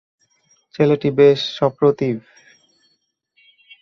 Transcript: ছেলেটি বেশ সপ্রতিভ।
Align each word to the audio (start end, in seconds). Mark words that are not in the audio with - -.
ছেলেটি 0.75 1.09
বেশ 1.11 1.39
সপ্রতিভ। 1.57 2.15